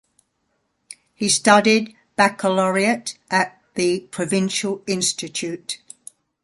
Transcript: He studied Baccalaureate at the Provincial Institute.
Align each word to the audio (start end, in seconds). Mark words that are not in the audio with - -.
He 1.13 1.29
studied 1.29 1.95
Baccalaureate 2.15 3.19
at 3.29 3.61
the 3.75 3.99
Provincial 4.09 4.81
Institute. 4.87 5.77